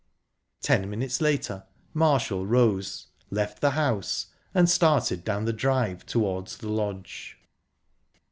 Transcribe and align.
Ten 0.63 0.89
minutes 0.89 1.21
later 1.21 1.65
Marshall 1.93 2.47
rose, 2.47 3.09
left 3.29 3.61
the 3.61 3.69
house, 3.69 4.31
and 4.51 4.67
started 4.67 5.23
down 5.23 5.45
the 5.45 5.53
drive 5.53 6.07
towards 6.07 6.57
the 6.57 6.69
lodge. 6.69 7.37